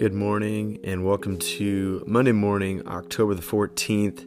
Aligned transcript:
Good 0.00 0.14
morning 0.14 0.80
and 0.82 1.04
welcome 1.04 1.36
to 1.36 2.02
Monday 2.06 2.32
morning, 2.32 2.88
October 2.88 3.34
the 3.34 3.42
14th, 3.42 4.24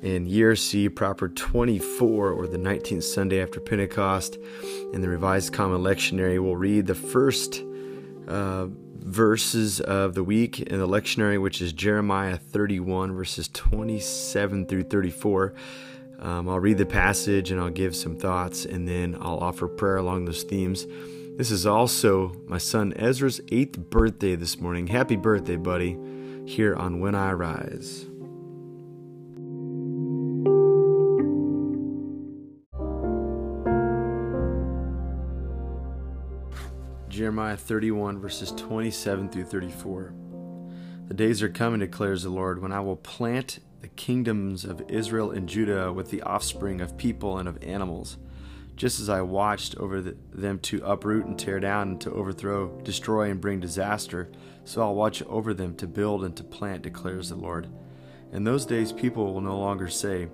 in 0.00 0.26
year 0.26 0.54
C, 0.54 0.88
proper 0.88 1.28
24, 1.28 2.30
or 2.30 2.46
the 2.46 2.56
19th 2.56 3.02
Sunday 3.02 3.42
after 3.42 3.58
Pentecost. 3.58 4.38
In 4.92 5.00
the 5.00 5.08
Revised 5.08 5.52
Common 5.52 5.80
Lectionary, 5.80 6.40
we'll 6.40 6.54
read 6.54 6.86
the 6.86 6.94
first 6.94 7.64
uh, 8.28 8.68
verses 9.00 9.80
of 9.80 10.14
the 10.14 10.22
week 10.22 10.60
in 10.60 10.78
the 10.78 10.86
lectionary, 10.86 11.42
which 11.42 11.60
is 11.60 11.72
Jeremiah 11.72 12.36
31, 12.36 13.12
verses 13.16 13.48
27 13.48 14.66
through 14.66 14.84
34. 14.84 15.52
Um, 16.20 16.48
I'll 16.48 16.60
read 16.60 16.78
the 16.78 16.86
passage 16.86 17.50
and 17.50 17.60
I'll 17.60 17.70
give 17.70 17.96
some 17.96 18.14
thoughts, 18.14 18.64
and 18.64 18.86
then 18.86 19.16
I'll 19.20 19.38
offer 19.38 19.66
prayer 19.66 19.96
along 19.96 20.26
those 20.26 20.44
themes. 20.44 20.86
This 21.38 21.52
is 21.52 21.66
also 21.66 22.32
my 22.48 22.58
son 22.58 22.92
Ezra's 22.96 23.40
eighth 23.52 23.78
birthday 23.78 24.34
this 24.34 24.58
morning. 24.58 24.88
Happy 24.88 25.14
birthday, 25.14 25.54
buddy, 25.54 25.96
here 26.46 26.74
on 26.74 26.98
When 26.98 27.14
I 27.14 27.30
Rise. 27.30 28.06
Jeremiah 37.08 37.56
31, 37.56 38.18
verses 38.18 38.50
27 38.56 39.28
through 39.28 39.44
34. 39.44 40.12
The 41.06 41.14
days 41.14 41.40
are 41.40 41.48
coming, 41.48 41.78
declares 41.78 42.24
the 42.24 42.30
Lord, 42.30 42.60
when 42.60 42.72
I 42.72 42.80
will 42.80 42.96
plant 42.96 43.60
the 43.80 43.86
kingdoms 43.86 44.64
of 44.64 44.82
Israel 44.88 45.30
and 45.30 45.48
Judah 45.48 45.92
with 45.92 46.10
the 46.10 46.22
offspring 46.22 46.80
of 46.80 46.98
people 46.98 47.38
and 47.38 47.48
of 47.48 47.62
animals 47.62 48.16
just 48.78 49.00
as 49.00 49.08
I 49.08 49.20
watched 49.20 49.76
over 49.76 50.00
the, 50.00 50.16
them 50.32 50.60
to 50.60 50.80
uproot 50.84 51.26
and 51.26 51.36
tear 51.36 51.58
down 51.58 51.88
and 51.88 52.00
to 52.02 52.12
overthrow, 52.12 52.80
destroy 52.82 53.28
and 53.28 53.40
bring 53.40 53.58
disaster, 53.58 54.30
so 54.64 54.80
I'll 54.80 54.94
watch 54.94 55.20
over 55.24 55.52
them 55.52 55.74
to 55.76 55.86
build 55.88 56.24
and 56.24 56.34
to 56.36 56.44
plant, 56.44 56.82
declares 56.82 57.28
the 57.28 57.34
Lord. 57.34 57.66
In 58.32 58.44
those 58.44 58.64
days, 58.64 58.92
people 58.92 59.34
will 59.34 59.40
no 59.40 59.58
longer 59.58 59.88
say, 59.88 60.28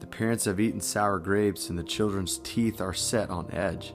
The 0.00 0.06
parents 0.06 0.46
have 0.46 0.58
eaten 0.58 0.80
sour 0.80 1.18
grapes, 1.18 1.68
and 1.68 1.78
the 1.78 1.84
children's 1.84 2.38
teeth 2.38 2.80
are 2.80 2.94
set 2.94 3.28
on 3.28 3.52
edge. 3.52 3.92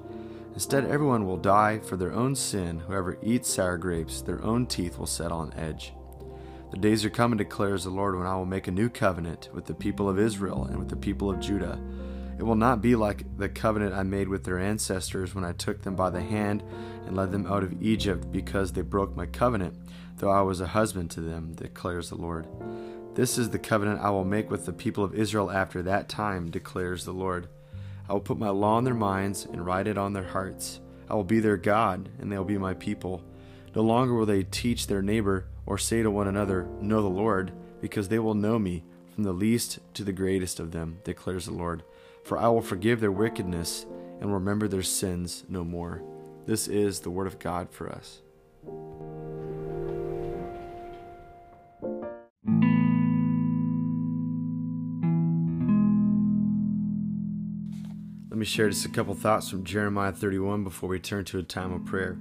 Instead, 0.53 0.85
everyone 0.85 1.25
will 1.25 1.37
die 1.37 1.79
for 1.79 1.97
their 1.97 2.13
own 2.13 2.35
sin. 2.35 2.79
Whoever 2.79 3.17
eats 3.23 3.51
sour 3.51 3.77
grapes, 3.77 4.21
their 4.21 4.43
own 4.43 4.67
teeth 4.67 4.99
will 4.99 5.07
set 5.07 5.31
on 5.31 5.53
edge. 5.55 5.93
The 6.69 6.77
days 6.77 7.03
are 7.03 7.09
coming, 7.09 7.37
declares 7.37 7.85
the 7.85 7.89
Lord, 7.89 8.15
when 8.15 8.27
I 8.27 8.35
will 8.35 8.45
make 8.45 8.67
a 8.67 8.71
new 8.71 8.89
covenant 8.89 9.49
with 9.53 9.65
the 9.65 9.73
people 9.73 10.07
of 10.07 10.19
Israel 10.19 10.65
and 10.65 10.77
with 10.77 10.89
the 10.89 10.95
people 10.95 11.31
of 11.31 11.39
Judah 11.39 11.79
it 12.37 12.43
will 12.43 12.55
not 12.55 12.81
be 12.81 12.95
like 12.95 13.37
the 13.37 13.49
covenant 13.49 13.95
I 13.95 14.03
made 14.03 14.27
with 14.27 14.43
their 14.43 14.59
ancestors 14.59 15.33
when 15.33 15.43
I 15.43 15.53
took 15.53 15.81
them 15.81 15.95
by 15.95 16.11
the 16.11 16.21
hand 16.21 16.63
and 17.05 17.15
led 17.15 17.31
them 17.31 17.47
out 17.47 17.63
of 17.63 17.81
Egypt 17.81 18.31
because 18.31 18.71
they 18.71 18.81
broke 18.81 19.15
my 19.15 19.25
covenant, 19.25 19.75
though 20.17 20.29
I 20.29 20.41
was 20.41 20.61
a 20.61 20.67
husband 20.67 21.09
to 21.11 21.21
them, 21.21 21.53
declares 21.55 22.09
the 22.09 22.15
Lord. 22.15 22.47
This 23.15 23.39
is 23.39 23.49
the 23.49 23.57
covenant 23.57 24.01
I 24.01 24.11
will 24.11 24.23
make 24.23 24.51
with 24.51 24.67
the 24.67 24.73
people 24.73 25.03
of 25.03 25.15
Israel 25.15 25.49
after 25.49 25.81
that 25.83 26.09
time, 26.09 26.51
declares 26.51 27.05
the 27.05 27.11
Lord. 27.11 27.47
I 28.07 28.13
will 28.13 28.19
put 28.19 28.37
my 28.37 28.49
law 28.49 28.77
in 28.77 28.83
their 28.83 28.93
minds 28.93 29.45
and 29.45 29.65
write 29.65 29.87
it 29.87 29.97
on 29.97 30.13
their 30.13 30.23
hearts. 30.23 30.79
I 31.09 31.15
will 31.15 31.23
be 31.23 31.39
their 31.39 31.57
God, 31.57 32.09
and 32.19 32.31
they 32.31 32.37
will 32.37 32.45
be 32.45 32.59
my 32.59 32.75
people. 32.75 33.23
No 33.75 33.81
longer 33.81 34.13
will 34.13 34.27
they 34.27 34.43
teach 34.43 34.85
their 34.85 35.01
neighbor 35.01 35.47
or 35.65 35.79
say 35.79 36.03
to 36.03 36.11
one 36.11 36.27
another, 36.27 36.67
Know 36.81 37.01
the 37.01 37.07
Lord, 37.07 37.51
because 37.81 38.09
they 38.09 38.19
will 38.19 38.35
know 38.35 38.59
me, 38.59 38.83
from 39.15 39.23
the 39.23 39.33
least 39.33 39.79
to 39.95 40.03
the 40.03 40.11
greatest 40.11 40.59
of 40.59 40.71
them, 40.71 40.99
declares 41.03 41.45
the 41.45 41.53
Lord 41.53 41.83
for 42.27 42.37
I 42.37 42.49
will 42.49 42.61
forgive 42.61 42.99
their 42.99 43.11
wickedness 43.11 43.85
and 44.19 44.33
remember 44.33 44.67
their 44.67 44.83
sins 44.83 45.45
no 45.47 45.63
more. 45.63 46.03
This 46.45 46.67
is 46.67 46.99
the 46.99 47.09
word 47.09 47.25
of 47.25 47.39
God 47.39 47.71
for 47.71 47.89
us. 47.89 48.21
Let 58.29 58.37
me 58.37 58.45
share 58.45 58.69
just 58.69 58.85
a 58.85 58.89
couple 58.89 59.15
thoughts 59.15 59.49
from 59.49 59.63
Jeremiah 59.63 60.11
31 60.11 60.65
before 60.65 60.89
we 60.89 60.99
turn 60.99 61.23
to 61.25 61.39
a 61.39 61.43
time 61.43 61.71
of 61.71 61.85
prayer. 61.85 62.17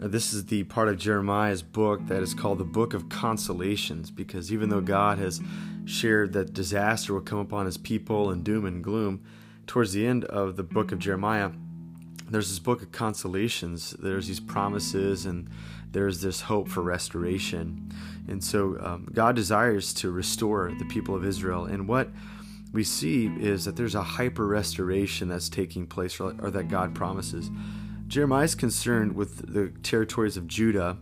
Uh, 0.00 0.06
this 0.06 0.34
is 0.34 0.44
the 0.44 0.64
part 0.64 0.88
of 0.88 0.98
Jeremiah's 0.98 1.62
book 1.62 2.06
that 2.08 2.22
is 2.22 2.34
called 2.34 2.58
the 2.58 2.64
Book 2.64 2.92
of 2.92 3.08
Consolations 3.08 4.10
because 4.10 4.52
even 4.52 4.68
though 4.68 4.82
God 4.82 5.18
has 5.18 5.40
shared 5.86 6.34
that 6.34 6.52
disaster 6.52 7.14
will 7.14 7.22
come 7.22 7.38
upon 7.38 7.64
his 7.64 7.78
people 7.78 8.28
and 8.28 8.44
doom 8.44 8.66
and 8.66 8.84
gloom, 8.84 9.22
towards 9.66 9.92
the 9.92 10.06
end 10.06 10.24
of 10.24 10.56
the 10.56 10.62
book 10.62 10.92
of 10.92 10.98
Jeremiah, 10.98 11.50
there's 12.28 12.48
this 12.48 12.58
book 12.58 12.82
of 12.82 12.92
consolations. 12.92 13.90
There's 13.98 14.26
these 14.26 14.40
promises, 14.40 15.26
and 15.26 15.48
there's 15.92 16.20
this 16.20 16.42
hope 16.42 16.68
for 16.68 16.82
restoration. 16.82 17.92
And 18.28 18.42
so 18.42 18.78
um, 18.80 19.08
God 19.12 19.36
desires 19.36 19.94
to 19.94 20.10
restore 20.10 20.72
the 20.78 20.84
people 20.86 21.14
of 21.14 21.24
Israel. 21.24 21.66
And 21.66 21.86
what 21.86 22.10
we 22.72 22.82
see 22.82 23.26
is 23.26 23.64
that 23.64 23.76
there's 23.76 23.94
a 23.94 24.02
hyper 24.02 24.46
restoration 24.46 25.28
that's 25.28 25.48
taking 25.48 25.86
place, 25.86 26.18
or, 26.18 26.34
or 26.40 26.50
that 26.50 26.68
God 26.68 26.94
promises. 26.94 27.50
Jeremiah 28.08 28.44
is 28.44 28.54
concerned 28.54 29.16
with 29.16 29.52
the 29.52 29.68
territories 29.82 30.36
of 30.36 30.46
Judah. 30.46 30.96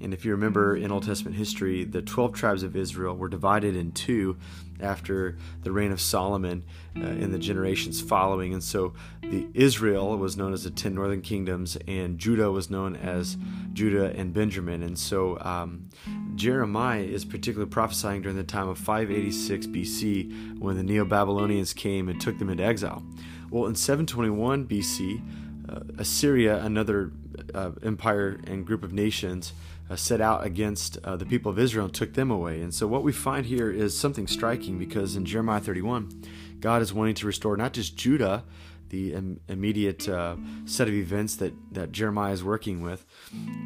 And 0.00 0.12
if 0.12 0.24
you 0.24 0.32
remember 0.32 0.76
in 0.76 0.90
Old 0.90 1.04
Testament 1.04 1.36
history, 1.36 1.84
the 1.84 2.02
12 2.02 2.34
tribes 2.34 2.62
of 2.62 2.76
Israel 2.76 3.16
were 3.16 3.28
divided 3.28 3.76
in 3.76 3.92
two 3.92 4.36
after 4.80 5.36
the 5.62 5.72
reign 5.72 5.90
of 5.90 6.00
Solomon 6.00 6.64
uh, 6.96 7.00
in 7.00 7.32
the 7.32 7.38
generations 7.38 8.00
following. 8.00 8.52
And 8.52 8.62
so 8.62 8.92
the 9.22 9.46
Israel 9.54 10.16
was 10.18 10.36
known 10.36 10.52
as 10.52 10.64
the 10.64 10.70
10 10.70 10.94
northern 10.94 11.22
kingdoms, 11.22 11.76
and 11.88 12.18
Judah 12.18 12.50
was 12.50 12.68
known 12.70 12.94
as 12.96 13.38
Judah 13.72 14.12
and 14.14 14.34
Benjamin. 14.34 14.82
And 14.82 14.98
so 14.98 15.38
um, 15.40 15.88
Jeremiah 16.34 17.02
is 17.02 17.24
particularly 17.24 17.70
prophesying 17.70 18.22
during 18.22 18.36
the 18.36 18.44
time 18.44 18.68
of 18.68 18.78
586 18.78 19.66
BC 19.66 20.58
when 20.58 20.76
the 20.76 20.82
Neo 20.82 21.04
Babylonians 21.04 21.72
came 21.72 22.08
and 22.08 22.20
took 22.20 22.38
them 22.38 22.50
into 22.50 22.64
exile. 22.64 23.02
Well, 23.50 23.66
in 23.66 23.74
721 23.74 24.66
BC, 24.66 25.22
uh, 25.68 25.80
Assyria, 25.98 26.62
another 26.62 27.12
uh, 27.54 27.72
empire 27.82 28.40
and 28.46 28.66
group 28.66 28.82
of 28.82 28.92
nations, 28.92 29.52
uh, 29.88 29.96
set 29.96 30.20
out 30.20 30.44
against 30.44 30.98
uh, 31.04 31.16
the 31.16 31.26
people 31.26 31.50
of 31.50 31.58
Israel 31.58 31.86
and 31.86 31.94
took 31.94 32.14
them 32.14 32.30
away. 32.30 32.60
And 32.60 32.74
so, 32.74 32.86
what 32.86 33.02
we 33.02 33.12
find 33.12 33.46
here 33.46 33.70
is 33.70 33.96
something 33.96 34.26
striking 34.26 34.78
because 34.78 35.16
in 35.16 35.24
Jeremiah 35.24 35.60
31, 35.60 36.24
God 36.60 36.82
is 36.82 36.92
wanting 36.92 37.14
to 37.16 37.26
restore 37.26 37.56
not 37.56 37.72
just 37.72 37.96
Judah, 37.96 38.44
the 38.90 39.14
Im- 39.14 39.40
immediate 39.48 40.08
uh, 40.08 40.36
set 40.64 40.88
of 40.88 40.94
events 40.94 41.36
that, 41.36 41.52
that 41.72 41.92
Jeremiah 41.92 42.32
is 42.32 42.44
working 42.44 42.82
with, 42.82 43.04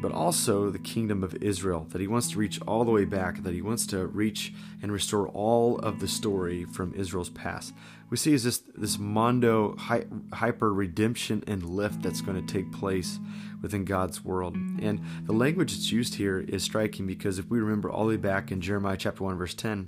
but 0.01 0.11
also 0.11 0.69
the 0.69 0.79
kingdom 0.79 1.23
of 1.23 1.35
Israel, 1.35 1.85
that 1.89 2.01
he 2.01 2.07
wants 2.07 2.29
to 2.31 2.37
reach 2.37 2.59
all 2.67 2.83
the 2.83 2.91
way 2.91 3.05
back, 3.05 3.43
that 3.43 3.53
he 3.53 3.61
wants 3.61 3.85
to 3.87 4.07
reach 4.07 4.53
and 4.81 4.91
restore 4.91 5.27
all 5.29 5.79
of 5.79 5.99
the 5.99 6.07
story 6.07 6.65
from 6.65 6.93
Israel's 6.93 7.29
past 7.29 7.73
we 8.11 8.17
see 8.17 8.33
is 8.33 8.43
this 8.43 8.61
this 8.75 8.99
mondo 8.99 9.75
hy- 9.77 10.05
hyper 10.33 10.71
redemption 10.71 11.43
and 11.47 11.63
lift 11.63 12.03
that's 12.03 12.21
going 12.21 12.45
to 12.45 12.53
take 12.53 12.71
place 12.71 13.17
within 13.61 13.85
God's 13.85 14.23
world. 14.23 14.55
And 14.55 15.01
the 15.23 15.33
language 15.33 15.71
that's 15.71 15.91
used 15.91 16.15
here 16.15 16.39
is 16.39 16.61
striking 16.61 17.07
because 17.07 17.39
if 17.39 17.49
we 17.49 17.59
remember 17.59 17.89
all 17.89 18.03
the 18.03 18.09
way 18.09 18.17
back 18.17 18.51
in 18.51 18.59
Jeremiah 18.59 18.97
chapter 18.97 19.23
1 19.23 19.37
verse 19.37 19.53
10, 19.53 19.87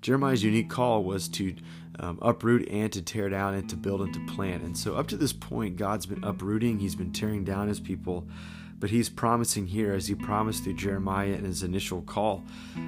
Jeremiah's 0.00 0.42
unique 0.42 0.70
call 0.70 1.04
was 1.04 1.28
to 1.28 1.54
um, 1.98 2.18
uproot 2.22 2.68
and 2.68 2.92
to 2.92 3.02
tear 3.02 3.28
down 3.28 3.54
and 3.54 3.68
to 3.68 3.76
build 3.76 4.00
and 4.00 4.14
to 4.14 4.34
plant. 4.34 4.62
And 4.62 4.76
so 4.76 4.94
up 4.96 5.08
to 5.08 5.16
this 5.16 5.32
point 5.32 5.76
God's 5.76 6.06
been 6.06 6.24
uprooting, 6.24 6.78
he's 6.78 6.94
been 6.94 7.12
tearing 7.12 7.44
down 7.44 7.68
his 7.68 7.80
people 7.80 8.26
but 8.80 8.88
he's 8.88 9.10
promising 9.10 9.66
here, 9.66 9.92
as 9.92 10.08
he 10.08 10.14
promised 10.14 10.64
through 10.64 10.74
Jeremiah 10.74 11.32
in 11.32 11.44
his 11.44 11.62
initial 11.62 12.00
call, 12.00 12.42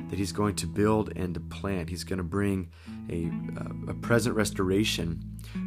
that 0.09 0.19
he's 0.19 0.33
going 0.33 0.55
to 0.57 0.67
build 0.67 1.13
and 1.15 1.35
to 1.35 1.41
plant. 1.41 1.91
He's 1.91 2.03
going 2.03 2.17
to 2.17 2.25
bring 2.25 2.71
a, 3.11 3.31
a 3.91 3.95
present 3.95 4.35
restoration 4.35 5.23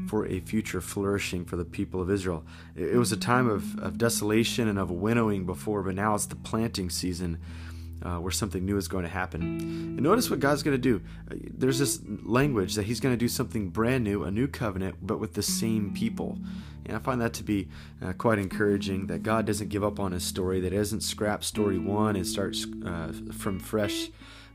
for 0.08 0.26
a 0.26 0.40
future 0.40 0.82
flourishing 0.82 1.46
for 1.46 1.58
the 1.58 1.64
people 1.64 2.02
of 2.02 2.10
Israel. 2.10 2.44
It 2.76 2.98
was 2.98 3.12
a 3.12 3.18
time 3.18 3.48
of, 3.48 3.78
of 3.78 4.00
desolation 4.00 4.68
and 4.68 4.80
of 4.80 4.90
winnowing 4.90 5.46
before, 5.46 5.84
but 5.84 5.94
now 5.94 6.16
it's 6.16 6.26
the 6.26 6.36
planting 6.36 6.90
season 6.90 7.38
uh, 8.04 8.18
where 8.18 8.32
something 8.32 8.66
new 8.66 8.78
is 8.78 8.88
going 8.88 9.04
to 9.04 9.10
happen. 9.10 9.42
And 9.42 10.00
notice 10.02 10.30
what 10.30 10.40
God's 10.40 10.64
going 10.64 10.76
to 10.76 10.82
do. 10.82 11.02
There's 11.30 11.80
this 11.80 12.00
language 12.24 12.76
that 12.76 12.84
He's 12.84 13.00
going 13.00 13.14
to 13.14 13.18
do 13.18 13.28
something 13.28 13.70
brand 13.70 14.04
new, 14.04 14.24
a 14.24 14.32
new 14.32 14.48
covenant, 14.48 14.98
but 15.02 15.20
with 15.20 15.34
the 15.34 15.44
same 15.44 15.94
people. 15.94 16.38
And 16.86 16.96
I 16.96 17.00
find 17.00 17.20
that 17.22 17.34
to 17.34 17.44
be 17.44 17.68
uh, 18.04 18.14
quite 18.14 18.38
encouraging 18.38 19.08
that 19.08 19.24
God 19.24 19.46
doesn't 19.46 19.70
give 19.70 19.84
up 19.84 20.00
on 20.00 20.12
His 20.12 20.24
story, 20.24 20.60
that 20.60 20.72
doesn't 20.72 21.02
scrap 21.02 21.44
story 21.44 21.80
one 21.80 22.16
and 22.16 22.28
starts 22.28 22.68
uh, 22.86 23.12
from 23.32 23.60
fresh, 23.60 24.10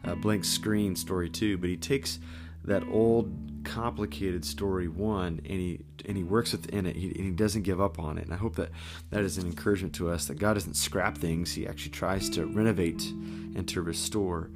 uh, 0.04 0.14
blank 0.14 0.44
screen 0.44 0.94
story 0.94 1.28
two, 1.28 1.58
but 1.58 1.68
He 1.68 1.76
takes 1.76 2.18
that 2.64 2.84
old 2.88 3.32
complicated 3.64 4.44
story 4.44 4.88
one 4.88 5.40
and 5.44 5.58
he 5.58 5.80
and 6.06 6.16
he 6.16 6.24
works 6.24 6.52
within 6.52 6.86
it 6.86 6.96
he, 6.96 7.08
and 7.08 7.24
he 7.24 7.30
doesn't 7.30 7.62
give 7.62 7.80
up 7.80 7.98
on 7.98 8.18
it. 8.18 8.24
And 8.24 8.32
i 8.32 8.36
hope 8.36 8.56
that 8.56 8.70
that 9.10 9.22
is 9.22 9.38
an 9.38 9.46
encouragement 9.46 9.94
to 9.94 10.10
us 10.10 10.26
that 10.26 10.38
god 10.38 10.54
doesn't 10.54 10.74
scrap 10.74 11.18
things. 11.18 11.52
He 11.52 11.66
actually 11.66 11.92
tries 11.92 12.30
to 12.30 12.46
renovate 12.46 13.02
and 13.02 13.68
to 13.68 13.82
restore. 13.82 14.50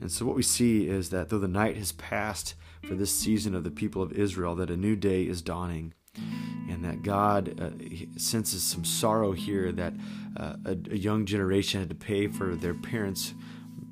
And 0.00 0.10
so 0.10 0.26
what 0.26 0.36
we 0.36 0.42
see 0.42 0.88
is 0.88 1.10
that 1.10 1.28
though 1.28 1.38
the 1.38 1.48
night 1.48 1.76
has 1.76 1.92
passed 1.92 2.54
for 2.82 2.94
this 2.94 3.14
season 3.14 3.54
of 3.54 3.64
the 3.64 3.70
people 3.70 4.02
of 4.02 4.12
israel 4.12 4.54
that 4.56 4.70
a 4.70 4.76
new 4.76 4.96
day 4.96 5.24
is 5.24 5.42
dawning. 5.42 5.94
And 6.68 6.84
that 6.84 7.02
god 7.02 7.60
uh, 7.60 7.70
senses 8.18 8.62
some 8.62 8.84
sorrow 8.84 9.32
here 9.32 9.72
that 9.72 9.94
uh, 10.36 10.56
a, 10.64 10.76
a 10.90 10.96
young 10.96 11.26
generation 11.26 11.80
had 11.80 11.88
to 11.88 11.94
pay 11.94 12.26
for 12.26 12.54
their 12.56 12.74
parents 12.74 13.34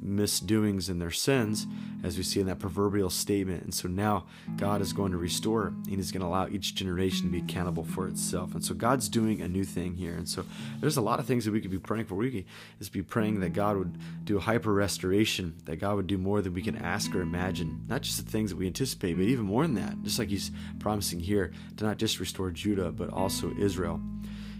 misdoings 0.02 0.88
and 0.88 1.00
their 1.00 1.10
sins, 1.10 1.66
as 2.02 2.16
we 2.16 2.22
see 2.22 2.40
in 2.40 2.46
that 2.46 2.58
proverbial 2.58 3.10
statement. 3.10 3.62
And 3.62 3.74
so 3.74 3.88
now 3.88 4.26
God 4.56 4.80
is 4.80 4.92
going 4.92 5.12
to 5.12 5.18
restore 5.18 5.68
and 5.68 5.96
He's 5.96 6.12
going 6.12 6.20
to 6.20 6.26
allow 6.26 6.48
each 6.48 6.74
generation 6.74 7.26
to 7.26 7.32
be 7.32 7.38
accountable 7.38 7.84
for 7.84 8.08
itself. 8.08 8.54
And 8.54 8.64
so 8.64 8.74
God's 8.74 9.08
doing 9.08 9.40
a 9.40 9.48
new 9.48 9.64
thing 9.64 9.94
here. 9.94 10.14
And 10.14 10.28
so 10.28 10.44
there's 10.80 10.96
a 10.96 11.02
lot 11.02 11.20
of 11.20 11.26
things 11.26 11.44
that 11.44 11.52
we 11.52 11.60
could 11.60 11.70
be 11.70 11.78
praying 11.78 12.06
for. 12.06 12.16
We 12.16 12.30
could 12.30 12.44
just 12.78 12.92
be 12.92 13.02
praying 13.02 13.40
that 13.40 13.52
God 13.52 13.76
would 13.76 13.98
do 14.24 14.38
hyper 14.38 14.72
restoration, 14.72 15.54
that 15.64 15.76
God 15.76 15.96
would 15.96 16.06
do 16.06 16.18
more 16.18 16.42
than 16.42 16.54
we 16.54 16.62
can 16.62 16.76
ask 16.76 17.14
or 17.14 17.20
imagine. 17.20 17.84
Not 17.88 18.02
just 18.02 18.24
the 18.24 18.30
things 18.30 18.50
that 18.50 18.56
we 18.56 18.66
anticipate, 18.66 19.14
but 19.14 19.24
even 19.24 19.44
more 19.44 19.62
than 19.62 19.74
that. 19.74 20.02
Just 20.02 20.18
like 20.18 20.28
He's 20.28 20.50
promising 20.80 21.20
here 21.20 21.52
to 21.76 21.84
not 21.84 21.98
just 21.98 22.20
restore 22.20 22.50
Judah, 22.50 22.90
but 22.90 23.10
also 23.10 23.52
Israel. 23.58 24.00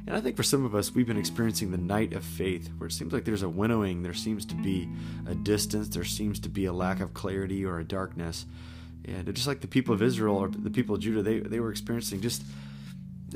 And 0.07 0.17
I 0.17 0.21
think 0.21 0.37
for 0.37 0.43
some 0.43 0.65
of 0.65 0.75
us, 0.75 0.95
we've 0.95 1.07
been 1.07 1.17
experiencing 1.17 1.71
the 1.71 1.79
night 1.79 2.13
of 2.13 2.25
faith, 2.25 2.71
where 2.79 2.89
it 2.89 2.93
seems 2.93 3.13
like 3.13 3.25
there's 3.25 3.43
a 3.43 3.49
winnowing, 3.49 4.03
there 4.03 4.15
seems 4.15 4.45
to 4.47 4.55
be 4.57 4.89
a 5.27 5.35
distance, 5.35 5.89
there 5.89 6.05
seems 6.05 6.41
to 6.41 6.49
be 6.49 6.65
a 6.65 6.73
lack 6.73 7.01
of 7.01 7.15
clarity 7.15 7.65
or 7.65 7.79
a 7.79 7.85
darkness. 7.85 8.47
And 9.05 9.33
just 9.35 9.47
like 9.47 9.61
the 9.61 9.69
people 9.69 9.95
of 9.95 10.03
Israel 10.03 10.37
or 10.37 10.49
the 10.49 10.71
people 10.71 10.97
of 10.97 11.01
Judah, 11.01 11.23
they, 11.23 11.39
they 11.41 11.61
were 11.61 11.71
experiencing 11.71 12.21
just 12.21 12.43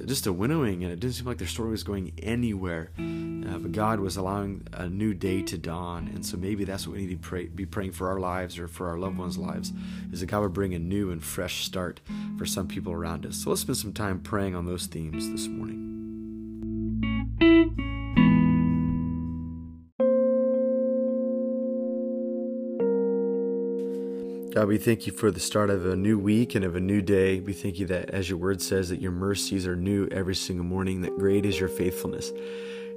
just 0.05 0.27
a 0.27 0.33
winnowing, 0.33 0.85
and 0.85 0.93
it 0.93 1.01
didn't 1.01 1.15
seem 1.15 1.27
like 1.27 1.39
their 1.39 1.47
story 1.47 1.71
was 1.71 1.83
going 1.83 2.13
anywhere. 2.23 2.91
Uh, 2.99 3.59
but 3.59 3.73
God 3.73 4.01
was 4.01 4.17
allowing 4.17 4.67
a 4.73 4.89
new 4.89 5.15
day 5.15 5.41
to 5.43 5.57
dawn, 5.57 6.11
and 6.15 6.27
so 6.27 6.37
maybe 6.37 6.65
that's 6.65 6.87
what 6.87 6.97
we 6.97 7.07
need 7.07 7.23
to 7.23 7.29
pray, 7.29 7.47
be 7.47 7.65
praying 7.65 7.93
for 7.93 8.09
our 8.09 8.21
lives 8.21 8.59
or 8.59 8.69
for 8.69 8.89
our 8.89 8.99
loved 8.99 9.17
ones' 9.17 9.39
lives, 9.39 9.73
is 10.13 10.21
that 10.21 10.27
God 10.27 10.41
would 10.41 10.53
bring 10.53 10.75
a 10.75 10.79
new 10.79 11.11
and 11.11 11.25
fresh 11.25 11.65
start 11.65 12.01
for 12.37 12.45
some 12.45 12.69
people 12.69 12.93
around 12.93 13.25
us. 13.25 13.37
So 13.37 13.51
let's 13.51 13.63
spend 13.63 13.79
some 13.79 13.93
time 13.93 14.21
praying 14.21 14.55
on 14.55 14.67
those 14.67 14.87
themes 14.87 15.31
this 15.31 15.47
morning. 15.47 15.86
God, 24.57 24.69
we 24.69 24.79
thank 24.79 25.07
you 25.07 25.13
for 25.13 25.31
the 25.31 25.39
start 25.39 25.69
of 25.69 25.85
a 25.85 25.95
new 25.95 26.19
week 26.19 26.55
and 26.55 26.65
of 26.65 26.77
a 26.77 26.81
new 26.81 27.03
day. 27.03 27.41
We 27.41 27.53
thank 27.53 27.79
you 27.79 27.85
that, 27.89 28.09
as 28.09 28.31
your 28.31 28.39
word 28.39 28.63
says, 28.63 28.89
that 28.89 29.03
your 29.03 29.13
mercies 29.13 29.67
are 29.67 29.77
new 29.77 30.09
every 30.11 30.35
single 30.35 30.65
morning, 30.65 31.03
that 31.03 31.15
great 31.19 31.45
is 31.45 31.61
your 31.61 31.69
faithfulness. 31.69 32.33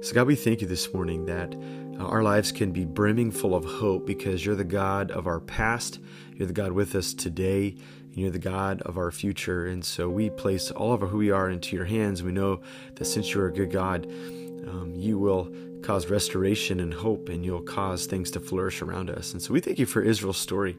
So, 0.00 0.14
God, 0.14 0.26
we 0.26 0.36
thank 0.36 0.62
you 0.62 0.66
this 0.66 0.94
morning 0.94 1.26
that 1.26 1.54
uh, 2.00 2.06
our 2.06 2.22
lives 2.22 2.50
can 2.50 2.72
be 2.72 2.86
brimming 2.86 3.30
full 3.30 3.54
of 3.54 3.66
hope 3.66 4.06
because 4.06 4.42
you're 4.42 4.54
the 4.54 4.64
God 4.64 5.10
of 5.10 5.26
our 5.26 5.38
past, 5.38 6.00
you're 6.34 6.46
the 6.46 6.54
God 6.54 6.72
with 6.72 6.94
us 6.94 7.12
today, 7.12 7.76
and 8.06 8.16
you're 8.16 8.30
the 8.30 8.38
God 8.38 8.80
of 8.86 8.96
our 8.96 9.10
future. 9.10 9.66
And 9.66 9.84
so 9.84 10.08
we 10.08 10.30
place 10.30 10.70
all 10.70 10.94
of 10.94 11.02
who 11.02 11.18
we 11.18 11.30
are 11.30 11.50
into 11.50 11.76
your 11.76 11.84
hands. 11.84 12.22
We 12.22 12.32
know 12.32 12.62
that 12.94 13.04
since 13.04 13.34
you're 13.34 13.48
a 13.48 13.52
good 13.52 13.70
God, 13.70 14.06
um, 14.66 14.94
you 14.96 15.18
will 15.18 15.52
cause 15.82 16.08
restoration 16.08 16.80
and 16.80 16.94
hope, 16.94 17.28
and 17.28 17.44
you'll 17.44 17.60
cause 17.60 18.06
things 18.06 18.30
to 18.30 18.40
flourish 18.40 18.80
around 18.80 19.10
us. 19.10 19.34
And 19.34 19.42
so 19.42 19.52
we 19.52 19.60
thank 19.60 19.78
you 19.78 19.84
for 19.84 20.00
Israel's 20.00 20.38
story 20.38 20.78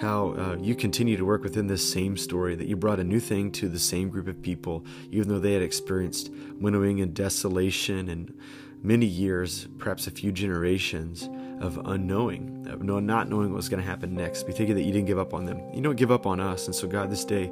how 0.00 0.34
uh, 0.34 0.56
you 0.60 0.74
continue 0.74 1.16
to 1.16 1.24
work 1.24 1.42
within 1.42 1.66
this 1.66 1.90
same 1.90 2.16
story, 2.16 2.54
that 2.54 2.66
you 2.66 2.76
brought 2.76 3.00
a 3.00 3.04
new 3.04 3.20
thing 3.20 3.50
to 3.52 3.68
the 3.68 3.78
same 3.78 4.08
group 4.10 4.28
of 4.28 4.40
people, 4.42 4.84
even 5.10 5.28
though 5.28 5.38
they 5.38 5.54
had 5.54 5.62
experienced 5.62 6.30
winnowing 6.60 7.00
and 7.00 7.14
desolation 7.14 8.08
and 8.08 8.34
many 8.82 9.06
years, 9.06 9.68
perhaps 9.78 10.06
a 10.06 10.10
few 10.10 10.30
generations 10.30 11.28
of 11.60 11.78
unknowing, 11.86 12.66
of 12.68 12.82
not 12.82 13.28
knowing 13.28 13.50
what 13.50 13.56
was 13.56 13.68
going 13.68 13.82
to 13.82 13.88
happen 13.88 14.14
next. 14.14 14.46
We 14.46 14.52
thank 14.52 14.68
you 14.68 14.74
that 14.74 14.82
you 14.82 14.92
didn't 14.92 15.06
give 15.06 15.18
up 15.18 15.32
on 15.32 15.44
them. 15.46 15.60
You 15.72 15.80
don't 15.80 15.96
give 15.96 16.10
up 16.10 16.26
on 16.26 16.40
us. 16.40 16.66
And 16.66 16.74
so, 16.74 16.86
God, 16.86 17.10
this 17.10 17.24
day, 17.24 17.50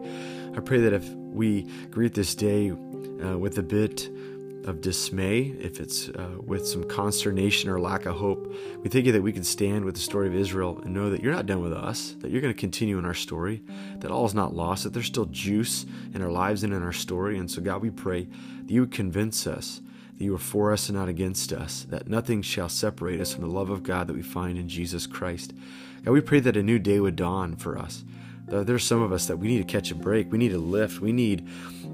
I 0.54 0.60
pray 0.60 0.78
that 0.80 0.92
if 0.92 1.08
we 1.08 1.62
greet 1.90 2.14
this 2.14 2.34
day 2.34 2.70
uh, 2.70 3.38
with 3.38 3.58
a 3.58 3.62
bit 3.62 4.10
of 4.64 4.80
dismay, 4.80 5.54
if 5.60 5.80
it's 5.80 6.08
uh, 6.08 6.36
with 6.38 6.66
some 6.66 6.84
consternation 6.84 7.70
or 7.70 7.78
lack 7.78 8.06
of 8.06 8.16
hope, 8.16 8.52
we 8.82 8.88
thank 8.88 9.06
you 9.06 9.12
that 9.12 9.22
we 9.22 9.32
can 9.32 9.44
stand 9.44 9.84
with 9.84 9.94
the 9.94 10.00
story 10.00 10.26
of 10.26 10.34
Israel 10.34 10.80
and 10.82 10.92
know 10.92 11.10
that 11.10 11.22
you're 11.22 11.32
not 11.32 11.46
done 11.46 11.62
with 11.62 11.72
us, 11.72 12.14
that 12.20 12.30
you're 12.30 12.40
going 12.40 12.52
to 12.52 12.58
continue 12.58 12.98
in 12.98 13.04
our 13.04 13.14
story, 13.14 13.62
that 13.98 14.10
all 14.10 14.26
is 14.26 14.34
not 14.34 14.54
lost, 14.54 14.84
that 14.84 14.92
there's 14.92 15.06
still 15.06 15.26
juice 15.26 15.86
in 16.14 16.22
our 16.22 16.30
lives 16.30 16.64
and 16.64 16.72
in 16.72 16.82
our 16.82 16.92
story. 16.92 17.38
And 17.38 17.50
so, 17.50 17.60
God, 17.60 17.82
we 17.82 17.90
pray 17.90 18.24
that 18.24 18.70
you 18.72 18.80
would 18.80 18.92
convince 18.92 19.46
us 19.46 19.80
that 20.16 20.24
you 20.24 20.34
are 20.34 20.38
for 20.38 20.72
us 20.72 20.88
and 20.88 20.96
not 20.96 21.08
against 21.08 21.52
us, 21.52 21.84
that 21.90 22.06
nothing 22.06 22.40
shall 22.40 22.68
separate 22.68 23.20
us 23.20 23.34
from 23.34 23.42
the 23.42 23.50
love 23.50 23.70
of 23.70 23.82
God 23.82 24.06
that 24.06 24.14
we 24.14 24.22
find 24.22 24.56
in 24.56 24.68
Jesus 24.68 25.06
Christ. 25.06 25.52
God, 26.04 26.12
we 26.12 26.20
pray 26.20 26.40
that 26.40 26.56
a 26.56 26.62
new 26.62 26.78
day 26.78 27.00
would 27.00 27.16
dawn 27.16 27.56
for 27.56 27.76
us. 27.76 28.04
There's 28.46 28.84
some 28.84 29.02
of 29.02 29.10
us 29.10 29.26
that 29.26 29.38
we 29.38 29.48
need 29.48 29.66
to 29.66 29.72
catch 29.72 29.90
a 29.90 29.94
break. 29.94 30.30
We 30.30 30.38
need 30.38 30.52
a 30.52 30.58
lift. 30.58 31.00
We 31.00 31.12
need 31.12 31.48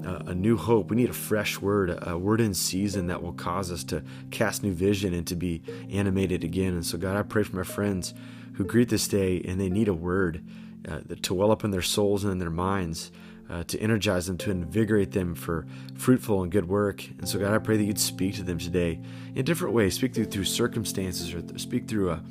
uh, 0.05 0.23
a 0.27 0.35
new 0.35 0.57
hope. 0.57 0.89
We 0.89 0.95
need 0.95 1.09
a 1.09 1.13
fresh 1.13 1.59
word, 1.59 1.97
a 2.01 2.17
word 2.17 2.41
in 2.41 2.53
season 2.53 3.07
that 3.07 3.21
will 3.21 3.33
cause 3.33 3.71
us 3.71 3.83
to 3.85 4.03
cast 4.29 4.63
new 4.63 4.73
vision 4.73 5.13
and 5.13 5.25
to 5.27 5.35
be 5.35 5.61
animated 5.91 6.43
again. 6.43 6.73
And 6.73 6.85
so, 6.85 6.97
God, 6.97 7.17
I 7.17 7.23
pray 7.23 7.43
for 7.43 7.55
my 7.55 7.63
friends 7.63 8.13
who 8.53 8.63
greet 8.63 8.89
this 8.89 9.07
day 9.07 9.41
and 9.47 9.59
they 9.59 9.69
need 9.69 9.87
a 9.87 9.93
word 9.93 10.43
uh, 10.87 10.99
to 11.21 11.33
well 11.33 11.51
up 11.51 11.63
in 11.63 11.71
their 11.71 11.81
souls 11.81 12.23
and 12.23 12.31
in 12.31 12.39
their 12.39 12.49
minds. 12.49 13.11
Uh, 13.49 13.65
to 13.65 13.77
energize 13.79 14.27
them, 14.27 14.37
to 14.37 14.49
invigorate 14.49 15.11
them 15.11 15.35
for 15.35 15.67
fruitful 15.95 16.41
and 16.41 16.53
good 16.53 16.69
work. 16.69 17.05
And 17.17 17.27
so, 17.27 17.37
God, 17.37 17.53
I 17.53 17.57
pray 17.57 17.75
that 17.75 17.83
you'd 17.83 17.99
speak 17.99 18.35
to 18.35 18.43
them 18.43 18.57
today 18.57 19.01
in 19.35 19.43
different 19.43 19.73
ways. 19.73 19.93
Speak 19.93 20.13
through, 20.15 20.27
through 20.27 20.45
circumstances 20.45 21.33
or 21.33 21.43
speak 21.59 21.85
through 21.89 22.11
a, 22.11 22.23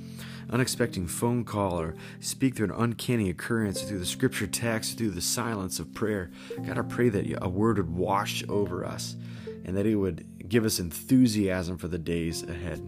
unexpected 0.50 1.11
phone 1.11 1.44
call 1.44 1.81
or 1.81 1.94
speak 2.20 2.56
through 2.56 2.67
an 2.67 2.82
uncanny 2.82 3.31
occurrence 3.31 3.82
through 3.82 3.99
the 3.99 4.06
scripture 4.06 4.47
text, 4.47 4.99
through 4.99 5.11
the 5.11 5.20
silence 5.20 5.79
of 5.79 5.94
prayer. 5.94 6.31
God, 6.67 6.79
I 6.79 6.82
pray 6.82 7.08
that 7.08 7.43
a 7.43 7.49
word 7.49 7.79
would 7.79 7.91
wash 7.91 8.44
over 8.49 8.85
us 8.85 9.17
and 9.64 9.76
that 9.76 9.87
it 9.87 9.97
would 9.97 10.49
give 10.49 10.64
us 10.64 10.81
enthusiasm 10.81 11.79
for 11.79 11.88
the 11.88 11.99
days 11.99 12.43
ahead. 12.43 12.82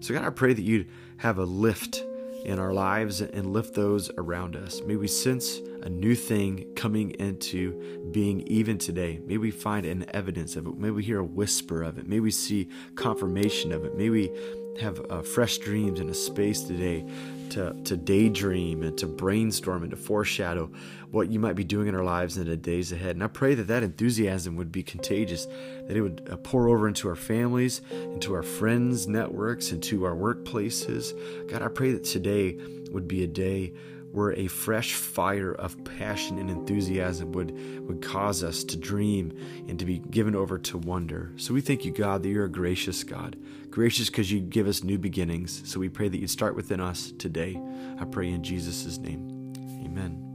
So, 0.00 0.12
God, 0.12 0.24
I 0.24 0.30
pray 0.30 0.52
that 0.52 0.62
you'd 0.62 0.90
have 1.18 1.38
a 1.38 1.44
lift 1.44 2.02
in 2.44 2.58
our 2.58 2.74
lives 2.74 3.22
and 3.22 3.52
lift 3.52 3.74
those 3.74 4.10
around 4.18 4.54
us. 4.54 4.82
May 4.82 4.96
we 4.96 5.08
sense 5.08 5.60
a 5.82 5.88
new 5.88 6.14
thing 6.14 6.66
coming 6.76 7.12
into 7.12 8.10
being 8.12 8.42
even 8.42 8.76
today. 8.76 9.18
May 9.26 9.38
we 9.38 9.50
find 9.50 9.86
an 9.86 10.04
evidence 10.12 10.54
of 10.56 10.66
it. 10.66 10.76
May 10.76 10.90
we 10.90 11.02
hear 11.02 11.20
a 11.20 11.24
whisper 11.24 11.82
of 11.82 11.96
it. 11.96 12.06
May 12.06 12.20
we 12.20 12.30
see 12.30 12.68
confirmation 12.96 13.72
of 13.72 13.84
it. 13.86 13.96
May 13.96 14.10
we 14.10 14.30
have 14.80 15.00
uh, 15.10 15.22
fresh 15.22 15.58
dreams 15.58 16.00
and 16.00 16.10
a 16.10 16.14
space 16.14 16.62
today 16.62 17.04
to, 17.50 17.72
to 17.84 17.96
daydream 17.96 18.82
and 18.82 18.96
to 18.98 19.06
brainstorm 19.06 19.82
and 19.82 19.90
to 19.90 19.96
foreshadow 19.96 20.70
what 21.10 21.30
you 21.30 21.38
might 21.38 21.54
be 21.54 21.62
doing 21.62 21.86
in 21.86 21.94
our 21.94 22.02
lives 22.02 22.36
in 22.36 22.48
the 22.48 22.56
days 22.56 22.90
ahead. 22.90 23.14
And 23.14 23.22
I 23.22 23.28
pray 23.28 23.54
that 23.54 23.68
that 23.68 23.82
enthusiasm 23.82 24.56
would 24.56 24.72
be 24.72 24.82
contagious, 24.82 25.46
that 25.86 25.96
it 25.96 26.00
would 26.00 26.28
uh, 26.30 26.36
pour 26.38 26.68
over 26.68 26.88
into 26.88 27.08
our 27.08 27.14
families, 27.14 27.82
into 27.90 28.34
our 28.34 28.42
friends' 28.42 29.06
networks, 29.06 29.70
into 29.70 30.04
our 30.04 30.14
workplaces. 30.14 31.12
God, 31.48 31.62
I 31.62 31.68
pray 31.68 31.92
that 31.92 32.04
today 32.04 32.58
would 32.90 33.06
be 33.06 33.22
a 33.22 33.28
day 33.28 33.72
where 34.14 34.32
a 34.34 34.46
fresh 34.46 34.94
fire 34.94 35.52
of 35.52 35.82
passion 35.84 36.38
and 36.38 36.48
enthusiasm 36.48 37.32
would, 37.32 37.50
would 37.88 38.00
cause 38.00 38.44
us 38.44 38.62
to 38.62 38.76
dream 38.76 39.36
and 39.66 39.76
to 39.80 39.84
be 39.84 39.98
given 39.98 40.36
over 40.36 40.56
to 40.56 40.78
wonder. 40.78 41.32
So 41.36 41.52
we 41.52 41.60
thank 41.60 41.84
you, 41.84 41.90
God, 41.90 42.22
that 42.22 42.28
you're 42.28 42.44
a 42.44 42.48
gracious 42.48 43.02
God. 43.02 43.36
Gracious 43.70 44.08
because 44.08 44.30
you 44.30 44.38
give 44.38 44.68
us 44.68 44.84
new 44.84 44.98
beginnings. 44.98 45.68
So 45.68 45.80
we 45.80 45.88
pray 45.88 46.08
that 46.08 46.18
you'd 46.18 46.30
start 46.30 46.54
within 46.54 46.80
us 46.80 47.12
today. 47.18 47.60
I 47.98 48.04
pray 48.04 48.30
in 48.30 48.44
Jesus' 48.44 48.98
name. 48.98 49.52
Amen. 49.84 50.33